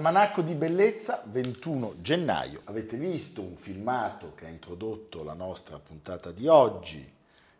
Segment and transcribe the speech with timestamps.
[0.00, 2.62] Almanacco di bellezza 21 gennaio.
[2.64, 7.06] Avete visto un filmato che ha introdotto la nostra puntata di oggi,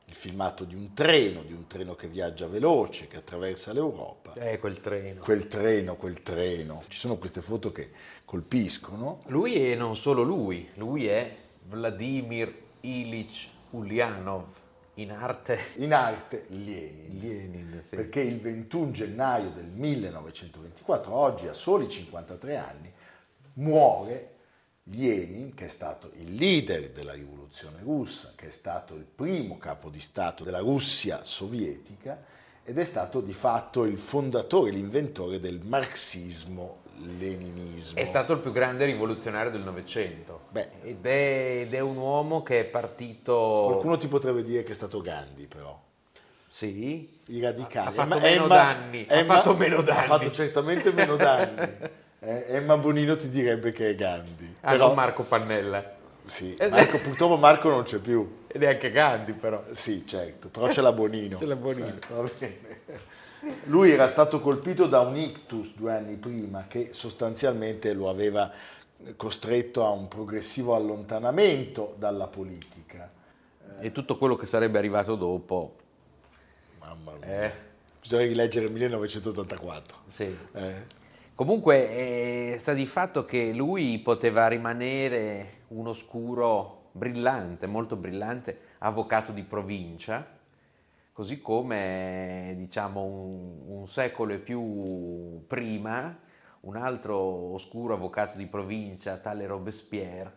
[0.07, 4.33] il filmato di un treno, di un treno che viaggia veloce, che attraversa l'Europa.
[4.33, 5.21] Eh, quel treno.
[5.21, 6.83] Quel treno, quel treno.
[6.89, 7.91] Ci sono queste foto che
[8.25, 9.21] colpiscono.
[9.27, 11.37] Lui e non solo lui, lui è
[11.69, 14.47] Vladimir Ilich Ulyanov
[15.01, 15.59] in arte?
[15.77, 17.19] In arte Lenin.
[17.21, 17.97] Lenin sì.
[17.97, 22.93] Perché il 21 gennaio del 1924, oggi a soli 53 anni,
[23.55, 24.35] muore
[24.85, 29.89] Lenin, che è stato il leader della rivoluzione russa, che è stato il primo capo
[29.89, 32.23] di Stato della Russia sovietica
[32.63, 36.83] ed è stato di fatto il fondatore, l'inventore del marxismo
[37.19, 37.99] leninismo.
[37.99, 40.49] È stato il più grande rivoluzionario del Novecento
[40.83, 43.65] ed, ed, è, un uomo che è partito...
[43.67, 45.79] Qualcuno ti potrebbe dire che è stato Gandhi però.
[46.49, 47.19] Sì.
[47.27, 47.89] I radicali.
[47.89, 49.07] Ha fatto Emma, meno Emma, danni.
[49.09, 49.99] Emma, ha fatto meno danni.
[49.99, 51.99] Ha fatto certamente meno danni.
[52.23, 54.57] Eh, Emma Bonino ti direbbe che è Gandhi.
[54.61, 54.93] Ah, però...
[54.93, 55.83] Marco Pannella.
[56.27, 58.45] Sì, Marco, purtroppo Marco non c'è più.
[58.47, 59.65] E neanche Gandhi però.
[59.73, 61.39] Sì, certo, però c'è la Bonino.
[61.39, 61.91] c'è la Bonino.
[62.09, 62.81] Va bene.
[63.65, 68.51] Lui era stato colpito da un ictus due anni prima che sostanzialmente lo aveva
[69.17, 73.11] costretto a un progressivo allontanamento dalla politica.
[73.79, 75.77] E tutto quello che sarebbe arrivato dopo.
[76.81, 77.43] Mamma mia.
[77.45, 77.53] Eh.
[78.01, 79.99] Bisogna rileggere il 1984.
[80.07, 80.39] Sì.
[80.53, 80.99] Eh.
[81.35, 81.91] Comunque
[82.53, 89.43] eh, sta di fatto che lui poteva rimanere un oscuro brillante, molto brillante, avvocato di
[89.43, 90.27] provincia,
[91.21, 96.19] così come diciamo un, un secolo e più prima
[96.61, 100.33] un altro oscuro avvocato di provincia, tale Robespierre,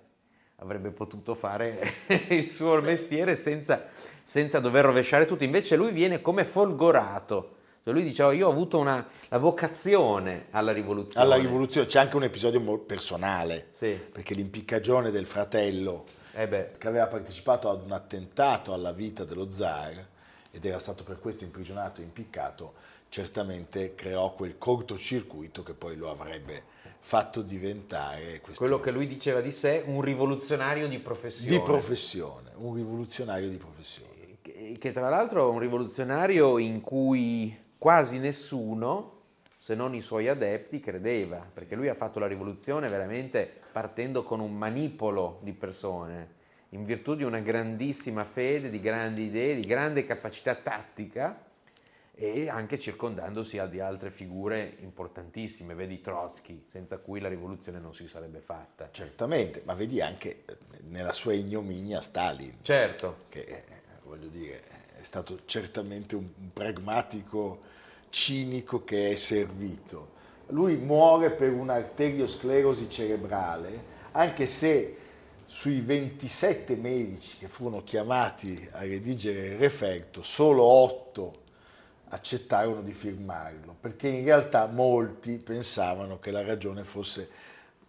[0.57, 1.89] avrebbe potuto fare
[2.27, 3.85] il suo mestiere senza,
[4.25, 5.45] senza, dover rovesciare tutto.
[5.45, 7.55] Invece lui viene come folgorato.
[7.81, 11.25] Cioè lui diceva, io ho avuto una, la vocazione alla rivoluzione.
[11.25, 13.97] Alla rivoluzione, c'è anche un episodio personale, sì.
[14.11, 20.11] perché l'impiccagione del fratello, eh che aveva partecipato ad un attentato alla vita dello zar,
[20.55, 22.73] ed era stato per questo imprigionato e impiccato,
[23.09, 26.61] certamente creò quel cortocircuito che poi lo avrebbe
[26.99, 28.63] fatto diventare questo...
[28.63, 31.49] quello che lui diceva di sé, un rivoluzionario di professione.
[31.49, 34.09] Di professione, un rivoluzionario di professione.
[34.43, 39.21] Che, che tra l'altro è un rivoluzionario in cui quasi nessuno,
[39.57, 44.39] se non i suoi adepti, credeva, perché lui ha fatto la rivoluzione veramente partendo con
[44.39, 46.41] un manipolo di persone
[46.73, 51.45] in virtù di una grandissima fede, di grandi idee, di grande capacità tattica
[52.15, 58.07] e anche circondandosi di altre figure importantissime, vedi Trotsky, senza cui la rivoluzione non si
[58.07, 58.89] sarebbe fatta.
[58.91, 60.57] Certamente, ma vedi anche eh,
[60.89, 62.57] nella sua ignominia Stalin.
[62.61, 63.25] Certo.
[63.29, 63.63] Che, eh,
[64.03, 64.61] voglio dire,
[64.97, 67.59] è stato certamente un, un pragmatico
[68.09, 70.11] cinico che è servito.
[70.47, 74.97] Lui muore per un'arteriosclerosi cerebrale, anche se
[75.53, 81.33] sui 27 medici che furono chiamati a redigere il referto, solo 8
[82.05, 87.29] accettarono di firmarlo, perché in realtà molti pensavano che la ragione fosse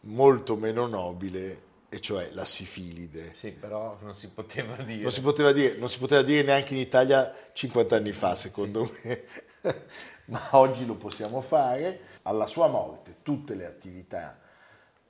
[0.00, 3.32] molto meno nobile, e cioè la sifilide.
[3.34, 5.00] Sì, però non si poteva dire.
[5.00, 8.84] Non si poteva dire, non si poteva dire neanche in Italia 50 anni fa, secondo
[8.84, 8.92] sì.
[9.04, 9.24] me,
[10.26, 12.12] ma oggi lo possiamo fare.
[12.24, 14.38] Alla sua morte tutte le attività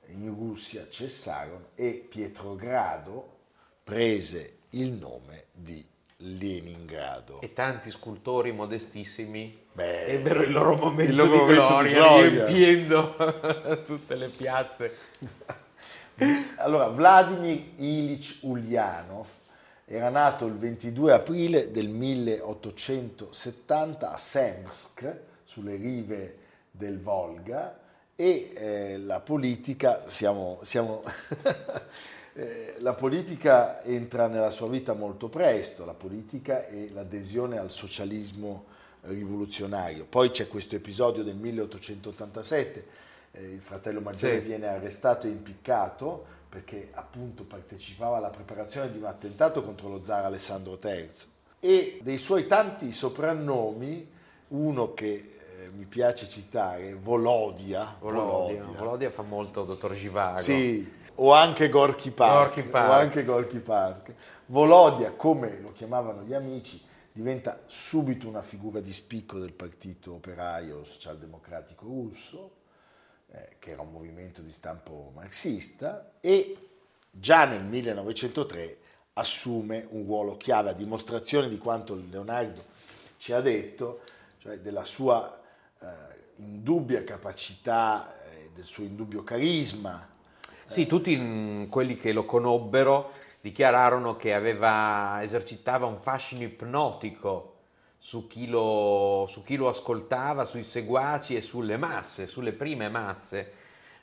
[0.09, 3.37] in Russia cessarono e Pietrogrado
[3.83, 5.87] prese il nome di
[6.17, 7.39] Leningrado.
[7.41, 11.93] E tanti scultori modestissimi Beh, ebbero il loro momento, il loro di, momento gloria, di
[11.93, 14.97] gloria, riempiendo tutte le piazze.
[16.57, 19.27] allora, Vladimir Ilich Ulyanov
[19.83, 26.37] era nato il 22 aprile del 1870 a Semsk, sulle rive
[26.71, 27.77] del Volga,
[28.15, 31.03] e eh, la politica, siamo, siamo
[32.33, 38.65] eh, la politica entra nella sua vita molto presto, la politica e l'adesione al socialismo
[39.01, 40.05] rivoluzionario.
[40.05, 42.85] Poi c'è questo episodio del 1887,
[43.31, 44.45] eh, il fratello maggiore Sì.
[44.47, 50.23] viene arrestato e impiccato perché appunto partecipava alla preparazione di un attentato contro lo zar
[50.23, 51.09] Alessandro III.
[51.59, 54.09] E dei suoi tanti soprannomi,
[54.49, 55.34] uno che
[55.65, 57.97] eh, mi piace citare, Volodia.
[57.99, 58.63] Volodia.
[58.65, 60.39] Volodia fa molto dottor Givago.
[60.39, 62.55] Sì, o anche Gorky Park.
[62.55, 62.89] Gorky Park.
[62.89, 64.13] O anche Gorky Park.
[64.47, 66.81] Volodia, come lo chiamavano gli amici,
[67.11, 72.51] diventa subito una figura di spicco del partito operaio socialdemocratico russo,
[73.31, 76.57] eh, che era un movimento di stampo marxista, e
[77.09, 78.77] già nel 1903
[79.13, 82.65] assume un ruolo chiave a dimostrazione di quanto Leonardo
[83.17, 84.01] ci ha detto,
[84.39, 85.43] cioè della sua
[86.37, 90.07] indubbia capacità, eh, del suo indubbio carisma,
[90.67, 93.11] Sì, tutti mm, quelli che lo conobbero
[93.41, 97.53] dichiararono che aveva, esercitava un fascino ipnotico
[97.99, 103.53] su chi, lo, su chi lo ascoltava, sui seguaci e sulle masse, sulle prime masse,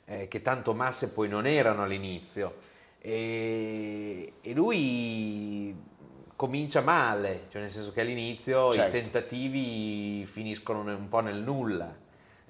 [0.05, 2.55] eh, che tanto masse poi non erano all'inizio.
[2.99, 5.75] E, e lui
[6.43, 8.97] comincia male, cioè nel senso che all'inizio Certo.
[8.97, 11.95] i tentativi finiscono un po' nel nulla.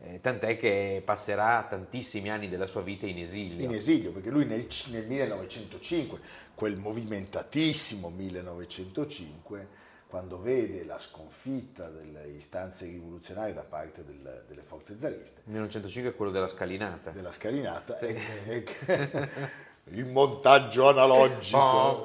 [0.05, 3.63] Eh, tant'è che passerà tantissimi anni della sua vita in esilio.
[3.63, 6.19] in esilio, perché lui nel, nel 1905,
[6.55, 9.67] quel movimentatissimo 1905,
[10.07, 16.15] quando vede la sconfitta delle istanze rivoluzionarie da parte del- delle forze zariste, 1905 è
[16.15, 17.11] quello della scalinata.
[17.11, 18.63] della scalinata, e- e-
[19.91, 22.01] il montaggio analogico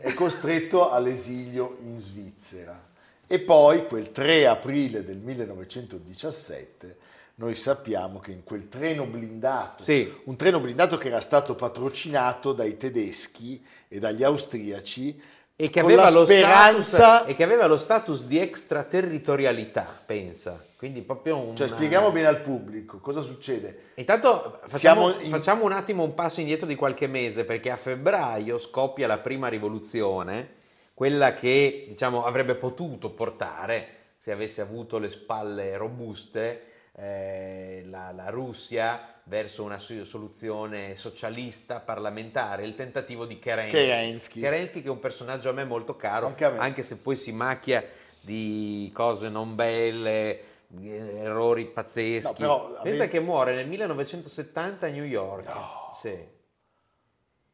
[0.00, 2.88] è costretto all'esilio in Svizzera.
[3.26, 6.96] E poi quel 3 aprile del 1917
[7.36, 10.12] noi sappiamo che in quel treno blindato, Sì.
[10.24, 15.22] un treno blindato che era stato patrocinato dai tedeschi e dagli austriaci,
[15.62, 16.96] E che, aveva lo speranza...
[16.96, 20.64] status, e che aveva lo status di extraterritorialità, pensa.
[20.78, 21.54] Quindi proprio un...
[21.54, 23.90] Cioè, spieghiamo bene al pubblico cosa succede.
[23.96, 28.56] Intanto facciamo, in- facciamo un attimo un passo indietro di qualche mese, perché a febbraio
[28.56, 30.54] scoppia la prima rivoluzione,
[30.94, 36.62] quella che diciamo, avrebbe potuto portare, se avesse avuto le spalle robuste,
[36.92, 43.76] eh, la, la Russia verso una soluzione socialista parlamentare, il tentativo di Kerensky.
[43.76, 44.40] Kerensky.
[44.40, 47.84] Kerensky che è un personaggio a me molto caro, Anche anche se poi si macchia
[48.20, 50.40] di cose non belle,
[50.82, 52.42] eh, errori pazzeschi.
[52.42, 55.48] No, però Pensa me- che muore nel 1970 a New York.
[55.96, 56.16] Sì.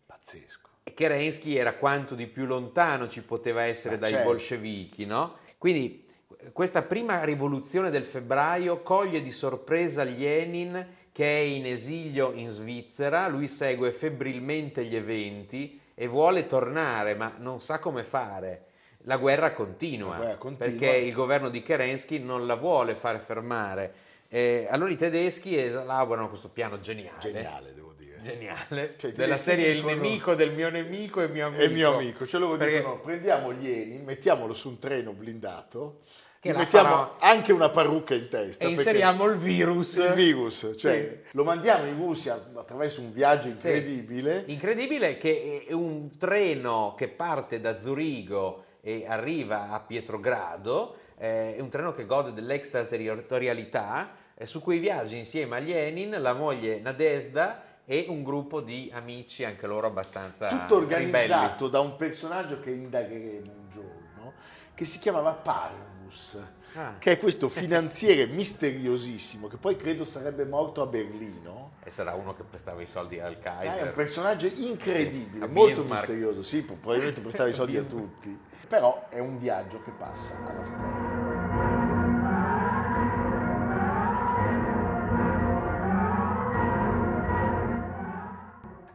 [0.06, 0.68] Pazzesco.
[0.84, 4.28] E Kerensky era quanto di più lontano ci poteva essere Ah, dai certo.
[4.28, 5.38] bolscevichi, no?
[5.58, 6.05] Quindi
[6.52, 13.26] questa prima rivoluzione del febbraio coglie di sorpresa Lenin che è in esilio in Svizzera,
[13.26, 18.64] lui segue febbrilmente gli eventi e vuole tornare, ma non sa come fare.
[19.04, 20.68] La guerra continua, La guerra continua.
[20.78, 23.94] perché il governo di Kerensky non la vuole fare fermare.
[24.28, 27.18] Eh, allora i tedeschi elaborano questo piano geniale.
[27.20, 27.85] Geniale, devo.
[28.26, 28.94] Geniale.
[28.96, 31.62] Cioè, della serie Il nemico del mio nemico e mio amico.
[31.62, 36.00] Il mio amico, cioè loro Perché- dicono prendiamo Lenin, mettiamolo su un treno blindato,
[36.40, 38.64] Che gli mettiamo farà- anche una parrucca in testa.
[38.64, 39.94] E inseriamo il virus.
[39.96, 44.42] il virus, cioè lo mandiamo in Russia attraverso un viaggio incredibile.
[44.46, 51.60] Incredibile che è un treno che parte da Zurigo e arriva a Pietrogrado, eh, è
[51.60, 57.62] un treno che gode dell'extraterritorialità, eh, su cui viaggia insieme a Lenin, la moglie Nadezhda
[57.86, 61.04] e un gruppo di amici, anche loro abbastanza Tutto ribelli.
[61.06, 64.32] organizzato da un personaggio che indagheremo un giorno,
[64.74, 66.38] che si chiamava Parvus,
[66.74, 66.96] Ah.
[66.98, 71.70] che è questo finanziere misteriosissimo, che poi credo sarebbe morto a Berlino.
[71.82, 73.78] E sarà uno che prestava i soldi al Kaiser.
[73.78, 76.08] È un personaggio incredibile, A molto Bismarck.
[76.08, 78.38] misterioso, sì, probabilmente prestava i soldi a tutti,
[78.68, 81.35] però è un viaggio che passa alla storia.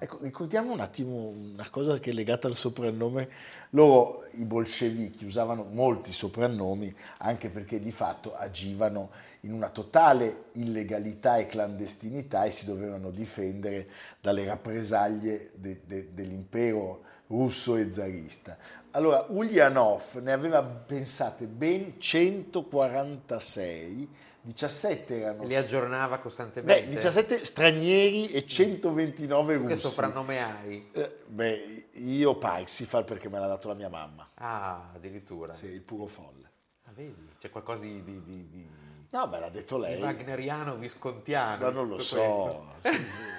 [0.03, 3.29] Ecco, ricordiamo un attimo una cosa che è legata al soprannome.
[3.69, 11.37] Loro, i bolscevichi, usavano molti soprannomi anche perché di fatto agivano in una totale illegalità
[11.37, 13.87] e clandestinità e si dovevano difendere
[14.19, 18.57] dalle rappresaglie de- de- dell'impero russo e zarista.
[18.93, 24.09] Allora, Ulyanov ne aveva pensate ben 146,
[24.43, 26.81] 17 erano Li aggiornava costantemente.
[26.83, 29.67] Beh, 17 stranieri e 129 russi.
[29.67, 30.89] Che soprannome hai?
[30.93, 34.27] Eh, Beh, io Parsifal perché me l'ha dato la mia mamma.
[34.35, 35.53] Ah, addirittura.
[35.53, 36.49] Sì, il puro folle.
[36.85, 38.67] Ah, vedi, c'è qualcosa di, di, di, di-
[39.11, 40.01] No, me l'ha detto lei.
[40.01, 41.65] wagneriano, viscontiano.
[41.65, 42.65] Ma non lo so.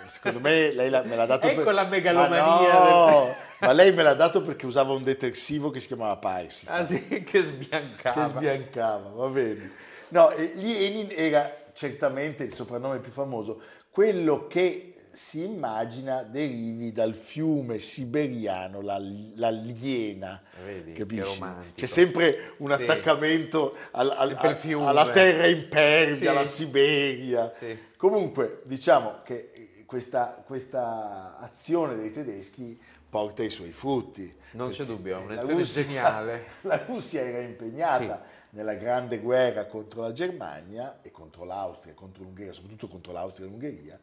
[0.06, 1.72] Secondo me lei me l'ha dato Ecco per...
[1.74, 5.80] la megalomania Ma no, ma Ma lei me l'ha dato perché usava un detersivo che
[5.80, 6.80] si chiamava Parsifal.
[6.82, 8.20] Ah sì, che sbiancava.
[8.22, 9.90] Che sbiancava, va bene.
[10.12, 17.78] No, Lenin era certamente il soprannome più famoso, quello che si immagina derivi dal fiume
[17.78, 18.98] siberiano, la,
[19.34, 20.42] la Liena.
[20.64, 21.42] Vedi, capisci?
[21.74, 22.82] C'è sempre un sì.
[22.82, 26.26] attaccamento al, al, al, alla terra impervia, sì.
[26.26, 27.52] alla Siberia.
[27.54, 27.76] Sì.
[27.96, 32.78] Comunque, diciamo che questa, questa azione dei tedeschi
[33.08, 34.34] porta i suoi frutti.
[34.52, 36.44] Non c'è dubbio, è un'azione Russia, geniale.
[36.62, 42.52] La Russia era impegnata nella grande guerra contro la Germania e contro l'Austria, contro l'Ungheria,
[42.52, 43.98] soprattutto contro l'Austria e l'Ungheria,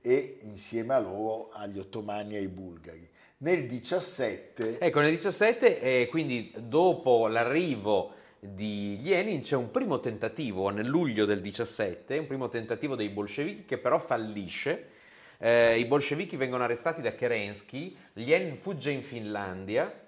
[0.00, 3.08] e insieme a loro agli ottomani e ai bulgari.
[3.38, 4.78] Nel 17...
[4.78, 11.24] Ecco, nel 17, eh, quindi dopo l'arrivo di Lenin c'è un primo tentativo nel luglio
[11.24, 14.96] del 17, un primo tentativo dei bolscevichi che però fallisce.
[15.38, 20.06] Eh, I bolscevichi vengono arrestati da Kerensky, Lenin fugge in Finlandia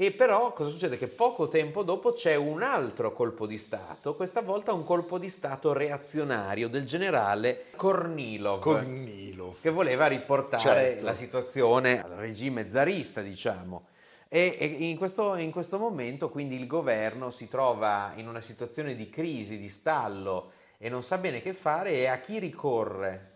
[0.00, 0.96] e però cosa succede?
[0.96, 5.28] Che poco tempo dopo c'è un altro colpo di Stato, questa volta un colpo di
[5.28, 9.60] Stato reazionario del generale Kornilov, Kornilov.
[9.60, 11.04] che voleva riportare certo.
[11.04, 13.88] la situazione al regime zarista, diciamo.
[14.28, 18.94] E, e in, questo, in questo momento quindi il governo si trova in una situazione
[18.94, 23.32] di crisi, di stallo e non sa bene che fare e a chi ricorre?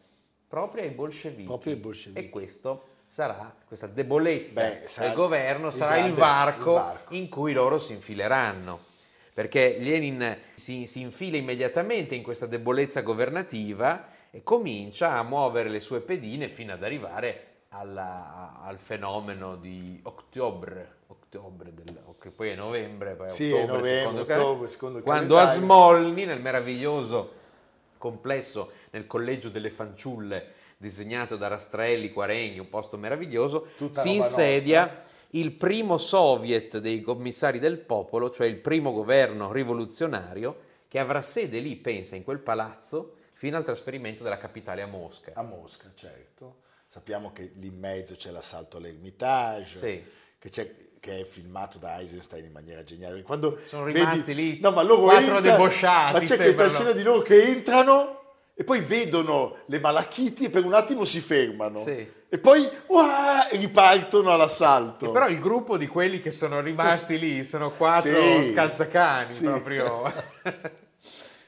[0.47, 1.43] Proprio ai bolscevichi.
[1.43, 2.25] Proprio ai bolscevichi.
[2.25, 7.15] E questo sarà questa debolezza Beh, sarà del governo, il sarà il varco, il varco.
[7.15, 8.91] in cui loro si infileranno.
[9.35, 15.81] Perché Lenin si, si infila immediatamente in questa debolezza governativa e comincia a muovere le
[15.81, 22.55] sue pedine fino ad arrivare alla- al fenomeno di ottobre, ottobre del- che poi è
[22.55, 25.63] novembre, poi è Sì, è ottobre, novembre, secondo ottobre, secondo quando a calendario.
[25.67, 27.33] Smolny, nel meraviglioso
[27.99, 35.03] complesso, nel collegio delle fanciulle, disegnato da Rastrelli, Quarenghi, un posto meraviglioso, Tutta si insedia
[35.31, 41.61] il primo soviet dei commissari del popolo, cioè il primo governo rivoluzionario che avrà sede
[41.61, 45.31] lì, pensa, in quel palazzo, fino al trasferimento della capitale a Mosca.
[45.35, 46.57] A Mosca, certo.
[46.87, 50.05] Sappiamo che lì in mezzo c'è l'assalto all'Ermitage, Sì.
[50.39, 53.23] che, c'è- che è filmato da Eisenstein in maniera geniale.
[53.23, 56.93] Quando Sono vedi- rimasti lì no, ma loro quattro entrano- debosciati, Ma c'è questa scena
[56.93, 58.22] di loro che entrano
[58.55, 61.83] e poi vedono le malachiti e per un attimo si fermano.
[61.83, 62.21] Sì.
[62.29, 65.09] E poi uah, ripartono all'assalto.
[65.09, 68.11] E però il gruppo di quelli che sono rimasti lì sono quattro
[68.43, 68.53] Sì.
[68.53, 69.45] scalzacani Sì.
[69.45, 70.13] proprio.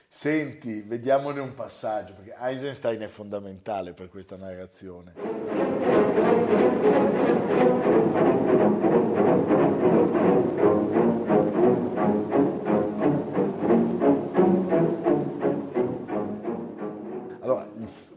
[0.09, 5.13] Senti, vediamone un passaggio, perché Eisenstein è fondamentale per questa narrazione.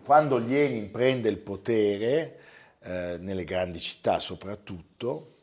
[0.07, 2.39] Quando Lenin prende il potere,
[2.79, 5.33] eh, nelle grandi città soprattutto,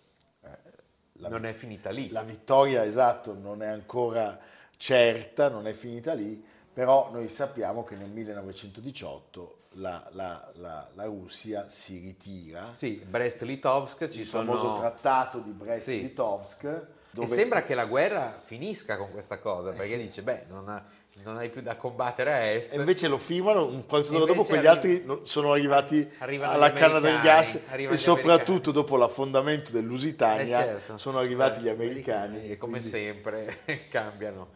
[1.18, 2.08] la non è finita lì.
[2.08, 4.40] la vittoria, esatto, non è ancora
[4.78, 6.42] certa, non è finita lì,
[6.72, 12.72] però noi sappiamo che nel 1918 la, la- la- la Russia si ritira.
[12.74, 14.44] Sì, Brest-Litovsk ci il sono...
[14.56, 19.98] famoso trattato di Brest-Litovsk, E dove sembra che la guerra finisca con questa cosa, perché
[19.98, 20.02] sì.
[20.06, 20.82] dice, beh, non, ha-
[21.22, 22.72] non hai più da combattere a est.
[22.72, 26.98] e invece lo firmano un d'ora Invece dopo, quegli altri no- sono arrivati alla canna
[26.98, 28.72] del gas e soprattutto americani.
[28.72, 30.98] dopo l'affondamento Eh, dell'Usitania certo.
[30.98, 32.50] sono arrivati Eh, gli americani.
[32.50, 33.58] E come quindi- sempre
[33.90, 34.48] cambiano.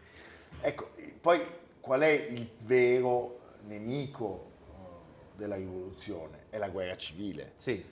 [0.61, 1.41] Ecco, poi
[1.81, 6.47] qual è il vero nemico eh, della rivoluzione?
[6.51, 7.53] È la guerra civile.
[7.57, 7.83] Sì,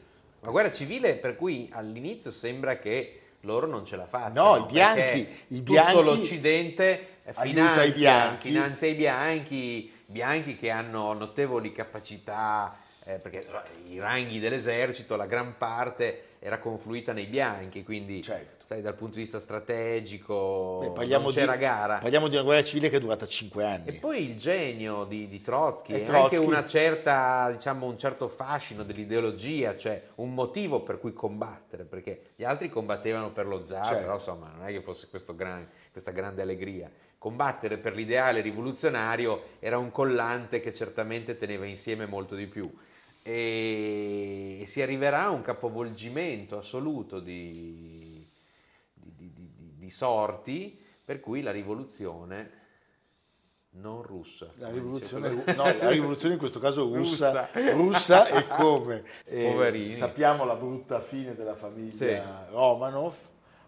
[0.40, 4.56] una guerra civile per cui all'inizio sembra che loro non ce la facciano.
[4.56, 6.40] No, i bianchi- i tutto bianchi
[7.26, 8.48] l'Occidente aiuta i finanzia, bianchi.
[8.48, 13.46] finanzia i bianchi, bianchi che hanno notevoli capacità, eh, perché
[13.86, 18.64] i ranghi dell'esercito, la gran parte era confluita nei bianchi, quindi Certo.
[18.66, 21.98] sai, dal punto di vista strategico Beh, parliamo, c'era di, gara.
[21.98, 23.88] parliamo di una guerra civile che è durata cinque anni.
[23.88, 26.36] E poi il genio di, di Trotsky, E e Trotsky.
[26.36, 32.20] anche una certa, diciamo, un certo fascino dell'ideologia, cioè un motivo per cui combattere, perché
[32.36, 34.00] gli altri combattevano per lo zar, Certo.
[34.00, 36.88] però insomma non è che fosse gran- questa grande allegria.
[37.26, 42.72] Combattere per l'ideale rivoluzionario era un collante che certamente teneva insieme molto di più.
[43.20, 48.24] E si arriverà a un capovolgimento assoluto di,
[48.94, 52.50] di- di- di- sorti, per cui la rivoluzione
[53.70, 54.52] non russa.
[54.58, 57.72] La rivoluzione, no, la rivoluzione in questo caso russa, Russa.
[57.72, 59.02] russa e come?
[59.26, 59.92] Eh, Poverini.
[59.92, 63.16] sappiamo la brutta fine della famiglia Romanov,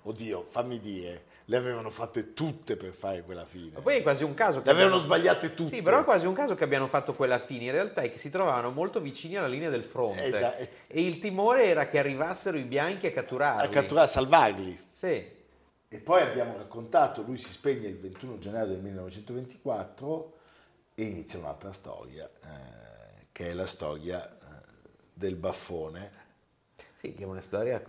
[0.08, 3.72] oddio, fammi dire, le avevano fatte tutte per fare quella fine.
[3.74, 5.76] Ma poi è quasi un caso che Le avevano sbagliate tutte.
[5.76, 7.64] Sì, però è quasi un caso che abbiano fatto quella fine.
[7.64, 10.24] In realtà è che si trovavano molto vicini alla linea del fronte.
[10.24, 10.66] Esatto.
[10.86, 13.66] E il timore era che arrivassero i bianchi a catturarli.
[13.66, 14.78] a catturare, a salvarli.
[14.92, 15.36] Sì.
[15.90, 20.32] E poi abbiamo raccontato, lui si spegne il 21 gennaio del 1924
[20.94, 24.36] e inizia un'altra storia, eh, che è la storia eh,
[25.14, 26.12] del baffone.
[27.00, 27.80] Sì, che è una storia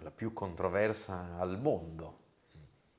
[0.00, 2.18] la più controversa al mondo,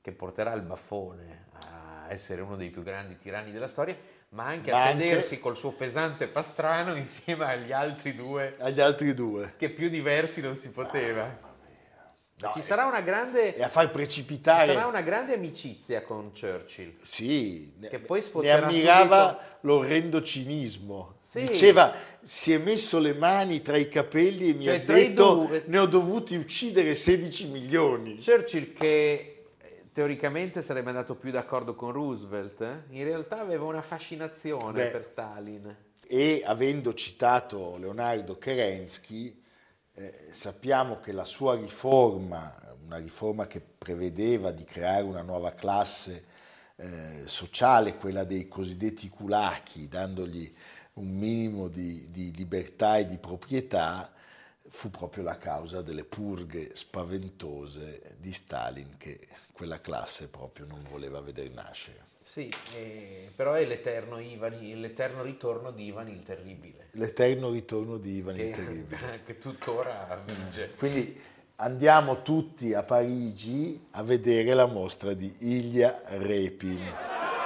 [0.00, 3.96] che porterà il baffone a essere uno dei più grandi tiranni della storia,
[4.30, 8.80] ma anche Ma a anche- sedersi col suo pesante pastrano insieme agli altri due, Agli
[8.80, 9.54] altri due.
[9.56, 11.48] che più diversi non si poteva.
[12.42, 14.72] No, Ci sarà una grande, E a far ci precipitare...
[14.72, 16.96] sarà una grande amicizia con Churchill.
[17.02, 21.16] Sì, ne, Che poi ne sfotterà ammirava subito- l'orrendo cinismo.
[21.30, 21.42] Sì.
[21.42, 21.94] Diceva,
[22.24, 25.78] si è messo le mani tra i capelli e mi Cioè, ha detto, due- ne
[25.78, 28.18] ho dovuti uccidere 16 milioni.
[28.20, 33.80] Churchill che eh, teoricamente sarebbe andato più d'accordo con Roosevelt, eh, in realtà aveva una
[33.80, 34.90] fascinazione Beh.
[34.90, 35.76] per Stalin.
[36.04, 39.40] E avendo citato Leonardo Kerensky,
[39.94, 42.52] eh, sappiamo che la sua riforma,
[42.86, 46.24] una riforma che prevedeva di creare una nuova classe
[46.74, 50.52] eh, sociale, quella dei cosiddetti kulaki, dandogli
[51.00, 54.12] un minimo di, di libertà e di proprietà,
[54.68, 59.18] fu proprio la causa delle purghe spaventose di Stalin che
[59.52, 62.08] quella classe proprio non voleva vedere nascere.
[62.20, 68.16] Sì, eh, però è l'eterno, Ivan, l'eterno ritorno di Ivan il Terribile, L'eterno ritorno di
[68.16, 69.22] Ivan il che, Terribile.
[69.26, 70.74] che tuttora vige.
[70.76, 71.20] Quindi
[71.56, 76.78] andiamo tutti a Parigi a vedere la mostra di Ilya Repin.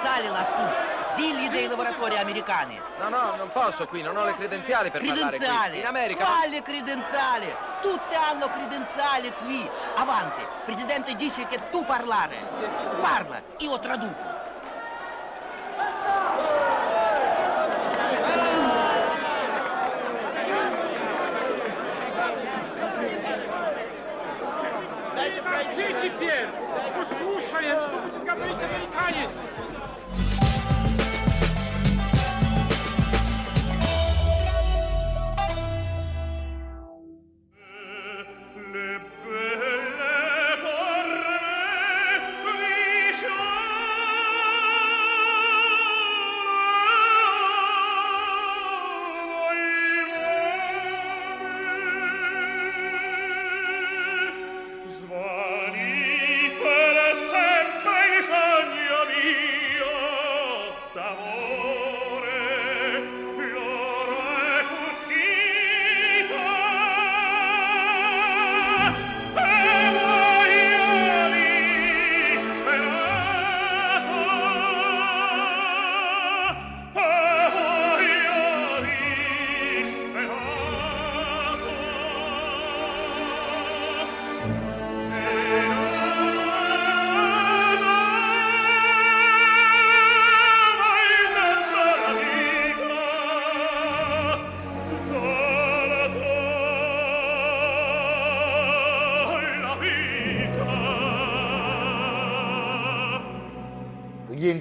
[0.03, 0.84] Sali lassù,
[1.16, 2.80] digli dei lavoratori americani.
[2.98, 5.70] No, no, non posso qui, non ho le credenziali per parlare Credenziali.
[5.70, 5.80] qui.
[5.80, 6.24] In America.
[6.24, 7.54] ma- Quali credenziali?
[7.80, 9.68] Tutti hanno credenziali qui.
[9.96, 12.36] Avanti, presidente dice che tu parlare.
[13.00, 14.28] Parla, io traduco.
[25.44, 26.48] Молчите теперь!
[26.94, 29.30] Послушаем, что будет говорить американец!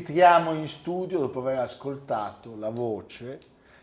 [0.06, 3.38] Rientriamo in studio dopo aver ascoltato la voce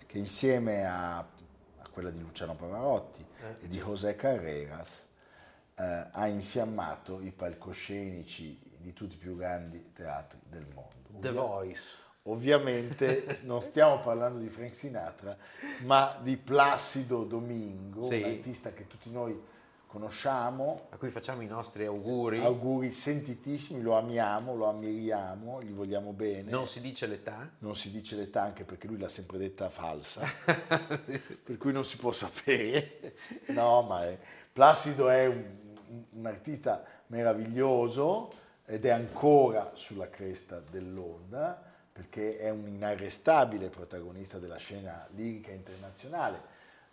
[0.06, 3.26] che insieme a, a quella di Luciano Pavarotti
[3.60, 5.08] e di José Carreras
[5.74, 11.10] eh, ha infiammato i palcoscenici di tutti i più grandi teatri del mondo.
[11.20, 11.98] The Voice.
[12.26, 15.36] Ovviamente non stiamo parlando di Frank Sinatra,
[15.86, 18.22] ma di Placido Domingo, Sì.
[18.22, 19.42] un artista che tutti noi
[19.92, 22.40] conosciamo, A cui facciamo i nostri auguri.
[22.40, 26.50] auguri sentitissimi, lo amiamo, lo ammiriamo, gli vogliamo bene.
[26.50, 27.50] Non si dice l'età.
[27.60, 31.98] Non si dice l'età anche perché lui l'ha sempre detta falsa, per cui non si
[31.98, 33.16] può sapere.
[33.48, 34.18] No, ma è-
[34.54, 35.44] Placido è un,
[36.12, 38.30] un- artista meraviglioso
[38.66, 46.42] ed è ancora sulla cresta dell'onda perché è un inarrestabile protagonista della scena lirica internazionale.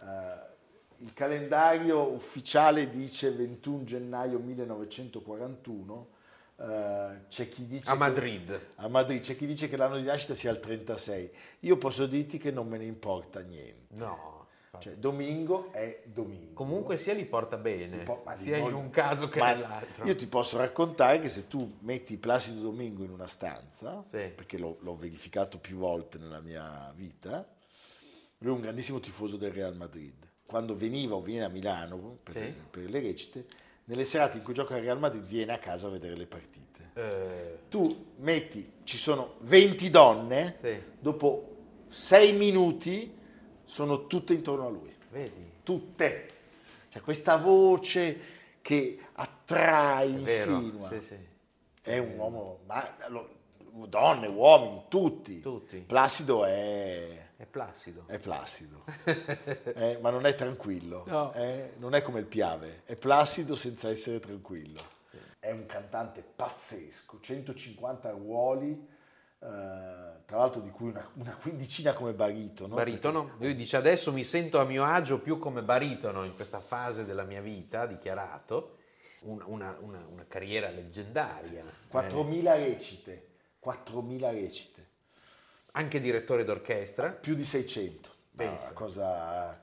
[0.00, 0.56] Eh,
[0.98, 6.08] il calendario ufficiale dice 21 gennaio 1941.
[6.60, 8.60] eh, c'è chi dice A che- Madrid.
[8.76, 11.30] a Madrid c'è chi dice che l'anno di nascita sia il 36.
[11.60, 13.94] Io posso dirti che non me ne importa niente.
[13.94, 14.46] No.
[14.80, 16.52] Cioè, domingo è domingo.
[16.54, 20.04] Comunque sia li porta bene, po', sia in un caso che nell'altro.
[20.04, 24.30] Io ti posso raccontare che se tu metti Placido Domingo in una stanza, Sì.
[24.34, 27.44] perché l'ho, l'ho verificato più volte nella mia vita,
[28.38, 30.27] lui è un grandissimo tifoso del Real Madrid.
[30.48, 32.54] Quando veniva o viene a Milano per, Sì.
[32.70, 33.44] per le recite,
[33.84, 36.90] nelle serate in cui gioca il Real Madrid viene a casa a vedere le partite.
[36.94, 40.82] Eh, Tu metti, ci sono 20 donne, Sì.
[40.98, 41.56] dopo
[41.88, 43.14] 6 minuti
[43.62, 44.96] sono tutte intorno a lui.
[45.10, 45.50] vedi?
[45.62, 46.28] Tutte.
[46.88, 48.18] Cioè questa voce
[48.62, 50.88] che attrae, insinua.
[50.88, 51.16] Sì.
[51.82, 52.82] È un uomo, ma
[53.86, 55.40] donne, uomini, tutti.
[55.42, 55.76] Tutti.
[55.80, 58.02] Placido è, È placido.
[58.08, 61.32] è placido, Eh, ma non è tranquillo, No.
[61.34, 64.80] eh, non è come il Piave, è placido senza essere tranquillo.
[65.38, 69.46] È un cantante pazzesco, 150 ruoli, eh,
[70.24, 72.74] tra l'altro di cui una, una quindicina come baritono.
[72.74, 77.04] Baritono, lui dice adesso mi sento a mio agio più come baritono in questa fase
[77.06, 78.78] della mia vita, ha dichiarato,
[79.20, 81.64] Un- una, una- una carriera leggendaria.
[81.88, 83.26] perché 4.000 recite,
[83.64, 84.86] 4.000 recite.
[85.72, 87.10] Anche direttore d'orchestra.
[87.10, 88.10] più di 600.
[88.32, 88.72] Ma Pensa.
[88.72, 89.62] cosa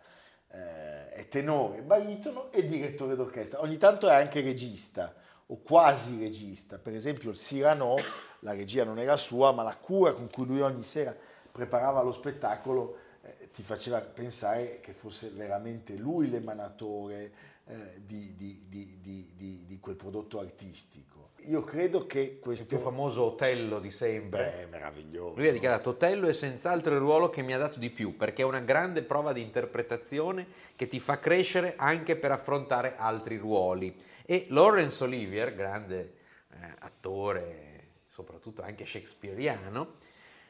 [0.51, 3.61] eh, è tenore, baritono e direttore d'orchestra.
[3.61, 5.13] Ogni tanto è anche regista
[5.47, 6.77] o quasi regista.
[6.77, 7.95] Per esempio il Cyrano,
[8.39, 11.15] la regia non era sua, ma la cura con cui lui ogni sera
[11.51, 17.31] preparava lo spettacolo eh, ti faceva pensare che fosse veramente lui l'emanatore
[17.65, 21.14] eh, di- di- di- di quel prodotto artistico.
[21.47, 22.65] Io credo che Il questo...
[22.65, 24.43] più famoso Otello di sempre.
[24.43, 25.35] Beh, è meraviglioso.
[25.37, 28.41] Lui ha dichiarato Otello è senz'altro il ruolo che mi ha dato di più perché
[28.41, 33.95] è una grande prova di interpretazione che ti fa crescere anche per affrontare altri ruoli.
[34.25, 36.13] E Laurence Olivier, grande
[36.51, 39.93] eh, attore, soprattutto anche shakespeariano,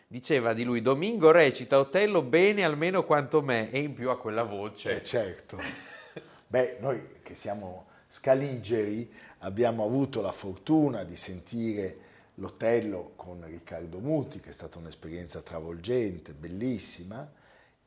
[0.08, 4.44] diceva di lui Domingo recita Otello bene almeno quanto me e in più ha quella
[4.44, 4.92] voce.
[4.92, 5.60] Eh, certo.
[6.48, 9.12] Beh, noi che siamo scaligeri
[9.46, 11.98] abbiamo avuto la fortuna di sentire
[12.36, 17.32] l'Otello con Riccardo Muti, che è stata un'esperienza travolgente, bellissima,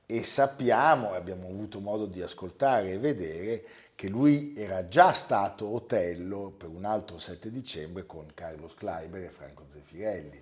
[0.06, 6.54] e sappiamo, abbiamo avuto modo di ascoltare e vedere, che lui era già stato Otello
[6.56, 10.40] per un altro 7 dicembre con Carlos Kleiber e Franco Zeffirelli.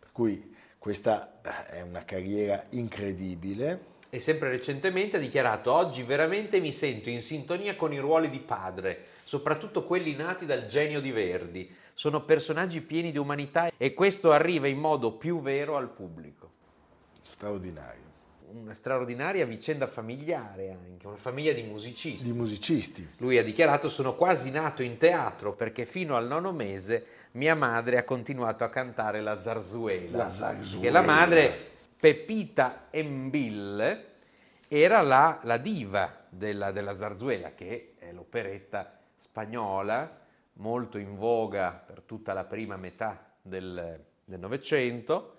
[0.00, 3.96] Per cui questa è una carriera incredibile.
[4.10, 8.40] E sempre recentemente ha dichiarato oggi veramente mi sento in sintonia con i ruoli di
[8.40, 11.70] padre, soprattutto quelli nati dal genio di Verdi.
[11.92, 16.50] Sono personaggi pieni di umanità e questo arriva in modo più vero al pubblico.
[17.20, 18.06] Straordinario.
[18.50, 22.24] Una straordinaria vicenda familiare anche, una famiglia di musicisti.
[22.24, 23.06] Di musicisti.
[23.18, 27.98] Lui ha dichiarato sono quasi nato in teatro perché fino al nono mese mia madre
[27.98, 30.16] ha continuato a cantare la zarzuela.
[30.16, 30.82] La zarzuela.
[30.82, 31.67] Che la madre,
[31.98, 34.06] Pepita Embil,
[34.68, 40.20] era la, la diva della, della zarzuela, che è l'operetta spagnola,
[40.54, 45.36] molto in voga per tutta la prima metà del del Novecento.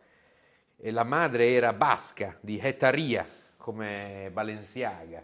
[0.76, 5.24] E la madre era basca, di Hetaria, come Balenciaga.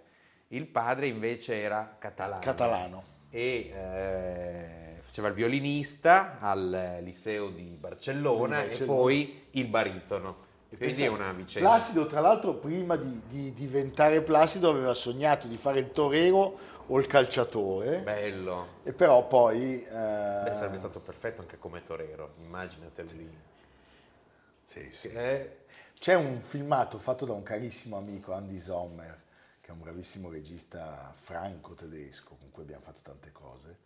[0.49, 2.41] Il padre invece era catalano.
[2.41, 3.03] Catalano.
[3.29, 8.97] E eh, faceva il violinista al liceo di Barcellona Di e Barcellona.
[8.97, 10.44] poi il baritono.
[10.77, 11.69] Quindi è una vicenda.
[11.69, 16.57] Placido, tra l'altro, prima di, di diventare Placido aveva sognato di fare il torero
[16.87, 18.67] o il calciatore, Bello.
[18.83, 19.81] e però poi...
[19.83, 23.37] eh, Beh, sarebbe stato perfetto anche come torero, immaginatelo lì.
[24.63, 25.07] sì, sì.
[25.09, 25.57] Eh,
[25.99, 29.21] C'è un filmato fatto da un carissimo amico, Andy Sommer,
[29.61, 33.77] che è un bravissimo regista franco-tedesco con cui abbiamo fatto tante cose,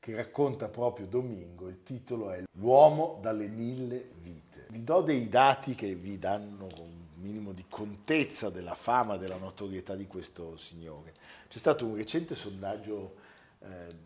[0.00, 4.66] che racconta proprio Domingo, il titolo è L'uomo dalle mille vite.
[4.70, 9.94] Vi do dei dati che vi danno un minimo di contezza della fama, della notorietà
[9.94, 11.14] di questo signore.
[11.48, 13.16] C'è stato un recente sondaggio
[13.60, 13.96] eh,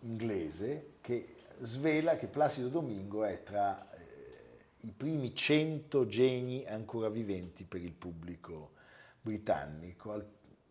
[0.00, 7.64] inglese che svela che Placido Domingo è tra eh, i primi 100 geni ancora viventi
[7.64, 8.72] per il pubblico
[9.20, 10.26] britannico al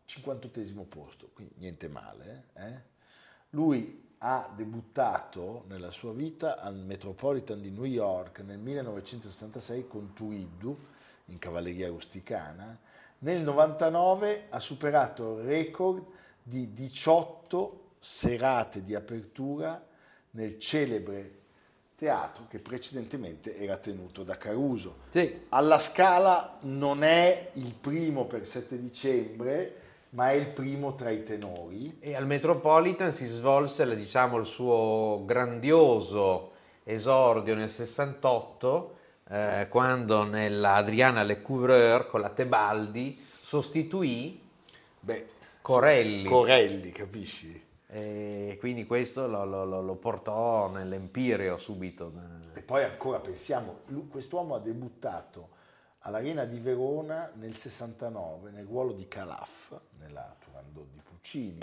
[0.06, 2.48] 58 posto, quindi niente male.
[2.54, 2.82] eh?
[3.52, 10.78] Lui ha debuttato nella sua vita al Metropolitan di New York nel 1966 con Tuiddu
[11.26, 12.78] in cavalleria rusticana.
[13.20, 16.04] Nel 99 ha superato il record
[16.44, 19.84] di 18 serate di apertura
[20.32, 21.40] nel celebre
[21.96, 24.98] teatro che precedentemente era tenuto da Caruso.
[25.10, 29.76] sì, Alla Scala non è il primo per 7 dicembre,
[30.12, 31.98] ma è il primo tra i tenori.
[32.00, 36.52] E al Metropolitan si svolse diciamo, il suo grandioso
[36.84, 38.96] esordio nel 68,
[39.30, 44.42] eh, quando nella Adriana Le Couvreur con la Tebaldi sostituì
[45.00, 45.28] Beh,
[45.62, 46.24] Corelli.
[46.28, 47.70] Corelli, capisci?
[47.94, 52.10] e quindi questo lo, lo- lo- portò nell'Empireo subito.
[52.54, 55.50] E poi ancora pensiamo, quest'uomo ha debuttato
[56.02, 61.60] all'Arena di Verona nel 69 nel ruolo di Calaf, nella Turandot di Puccini.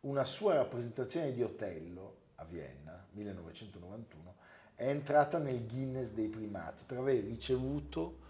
[0.00, 4.34] Una sua rappresentazione di Otello a Vienna, 1991,
[4.74, 8.26] è entrata nel Guinness dei primati per aver ricevuto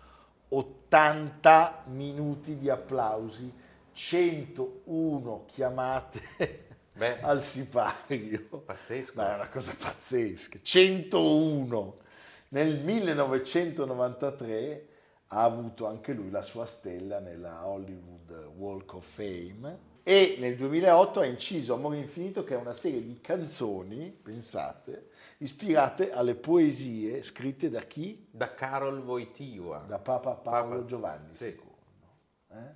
[0.49, 3.53] 80 minuti di applausi,
[3.93, 7.21] 101 chiamate Beh.
[7.21, 8.63] al sipario.
[8.65, 9.13] Pazzesco.
[9.17, 10.59] Ma è una cosa pazzesca.
[10.63, 11.97] 101.
[12.49, 14.88] Nel 1993
[15.29, 21.21] ha avuto anche lui la sua stella nella Hollywood Walk of Fame e nel 2008
[21.21, 27.69] ha inciso Amore Infinito che è una serie di canzoni, pensate, ispirate alle poesie scritte
[27.69, 28.27] da chi?
[28.31, 29.85] Da Carol Wojtyła.
[29.87, 31.45] Da Papa Paolo Papa- Giovanni sì.
[31.49, 31.61] II.
[32.53, 32.75] eh?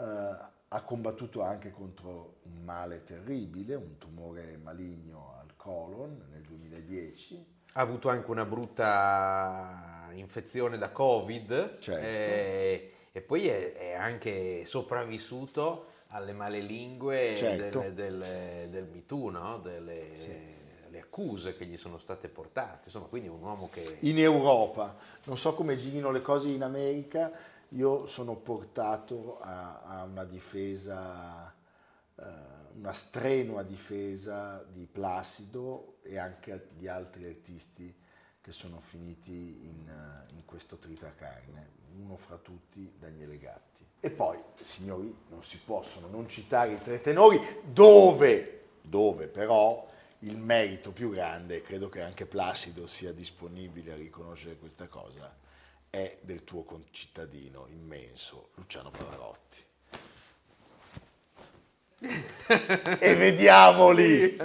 [0.00, 0.36] Eh,
[0.68, 7.44] ha combattuto anche contro un male terribile, un tumore maligno al colon nel 2010.
[7.72, 9.99] Ha avuto anche una brutta
[10.30, 12.04] infezione da Covid Certo.
[12.04, 17.80] eh, e poi è, è anche sopravvissuto alle malelingue Certo.
[17.80, 19.58] del, del, del Me Too, no?
[19.58, 20.58] delle
[20.90, 22.86] le accuse che gli sono state portate.
[22.86, 23.98] Insomma, quindi un uomo che...
[24.00, 27.30] In Europa, non so come girino le cose in America,
[27.70, 31.54] io sono portato a, a una difesa,
[32.16, 32.24] eh,
[32.74, 37.94] una strenua difesa di Placido e anche di altri artisti
[38.40, 43.86] che sono finiti in, eh, in questo tritacarne, uno fra tutti Daniele Gatti.
[44.00, 49.86] E poi, signori, non si possono non citare i tre tenori, dove, dove però
[50.20, 55.36] il merito più grande, credo che anche Placido sia disponibile a riconoscere questa cosa,
[55.90, 59.64] è del tuo concittadino immenso, Luciano Pavarotti.
[62.98, 64.36] e vediamoli!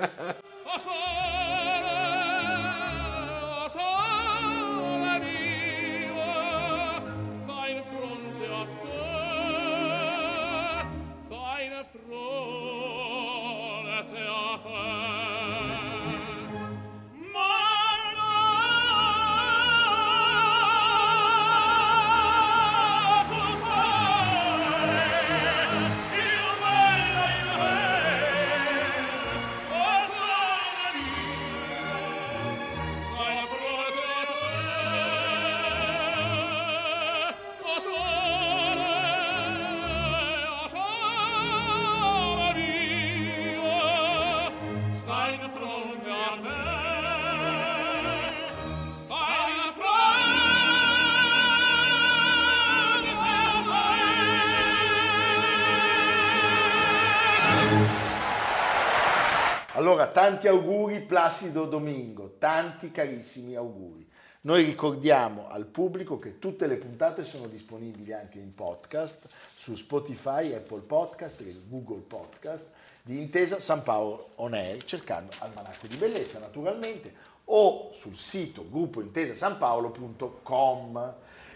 [59.76, 64.08] Allora, tanti auguri Placido Domingo, tanti carissimi auguri.
[64.44, 70.54] Noi ricordiamo al pubblico che tutte le puntate sono disponibili anche in podcast su Spotify,
[70.54, 72.70] Apple Podcast e Google Podcast
[73.02, 81.14] di Intesa San Paolo On Air, cercando Almanacco di Bellezza naturalmente, o sul sito gruppointesasanpaolo.com.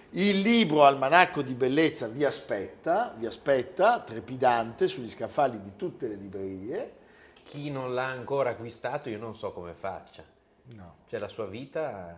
[0.09, 6.15] Il libro Almanacco di Bellezza vi aspetta, vi aspetta, trepidante, sugli scaffali di tutte le
[6.15, 6.97] librerie.
[7.49, 10.23] Chi non l'ha ancora acquistato io non so come faccia.
[10.75, 12.15] No, Cioè la sua vita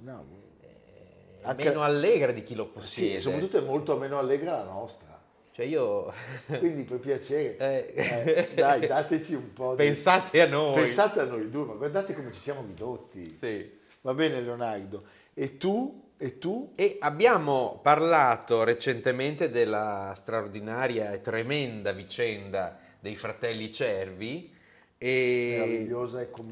[0.00, 0.26] no.
[0.60, 3.14] è Anche- meno allegra di chi lo Sì, possiede.
[3.14, 5.18] e soprattutto è molto meno allegra la nostra.
[5.52, 6.12] Cioè io...
[6.58, 7.92] Quindi per piacere, Eh.
[7.94, 9.76] eh, dai, dateci un po' di...
[9.82, 10.74] Pensate a noi.
[10.74, 13.34] Pensate a noi due, ma guardate come ci siamo ridotti.
[13.34, 13.78] Sì.
[14.02, 15.04] Va bene Leonardo.
[15.32, 16.10] E tu?
[16.18, 16.72] E tu?
[16.74, 24.56] E abbiamo parlato recentemente della straordinaria e tremenda vicenda dei fratelli Cervi
[24.98, 25.86] e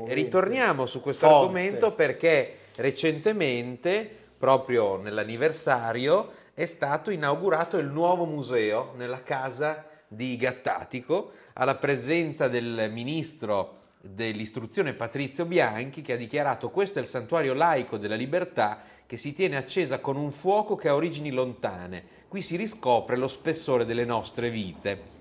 [0.07, 1.41] e ritorniamo su questo Forte.
[1.41, 11.33] argomento perché recentemente, proprio nell'anniversario, è stato inaugurato il nuovo museo nella casa di Gattatico
[11.55, 17.97] alla presenza del ministro dell'istruzione Patrizio Bianchi che ha dichiarato questo è il santuario laico
[17.97, 22.15] della libertà che si tiene accesa con un fuoco che ha origini lontane.
[22.29, 25.16] Qui si riscopre lo spessore delle nostre vite.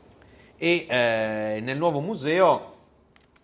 [0.58, 2.74] E eh, nel nuovo museo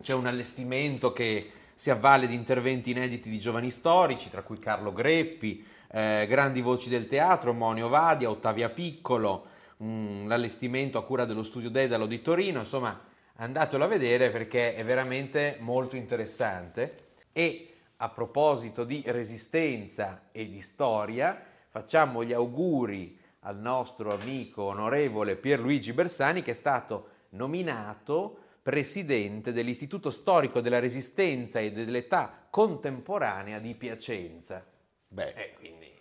[0.02, 4.94] c'è un allestimento che si avvale di interventi inediti di giovani storici, tra cui Carlo
[4.94, 9.46] Greppi, eh, grandi voci del teatro, Monio Vadia, Ottavia Piccolo,
[9.84, 12.98] mm, l'allestimento a cura dello studio Dedalo di Torino, insomma
[13.36, 16.96] andatelo a vedere perché è veramente molto interessante.
[17.34, 25.36] E a proposito di resistenza e di storia, facciamo gli auguri al nostro amico onorevole
[25.36, 33.74] Pierluigi Bersani che è stato nominato presidente dell'Istituto Storico della Resistenza e dell'Età Contemporanea di
[33.76, 34.64] Piacenza.
[35.08, 35.92] Beh, E quindi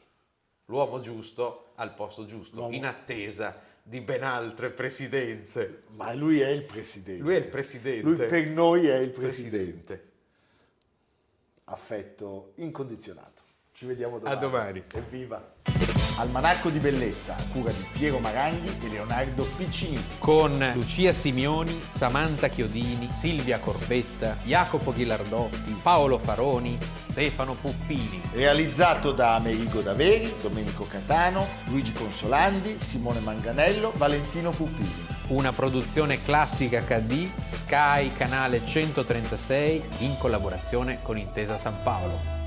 [0.66, 5.80] l'uomo giusto al posto giusto, L'uomo- in attesa di ben altre presidenze.
[5.92, 7.22] Ma lui è il presidente.
[7.22, 8.02] Lui è il presidente.
[8.02, 10.08] Lui per noi è il presidente.
[11.64, 13.42] Affetto incondizionato.
[13.72, 14.36] Ci vediamo domani.
[14.36, 14.84] A domani.
[14.94, 15.54] Evviva!
[16.20, 20.04] Almanacco di bellezza a cura di Piero Maranghi e Leonardo Piccini.
[20.18, 28.20] Con Lucia Simioni, Samantha Chiodini, Silvia Corbetta, Jacopo Ghilardotti, Paolo Faroni, Stefano Puppini.
[28.32, 35.06] Realizzato da Amerigo Daveri, Domenico Catano, Luigi Consolandi, Simone Manganello, Valentino Puppini.
[35.28, 42.39] Una produzione classica HD, Sky Canale 136 in collaborazione con Intesa San Paolo.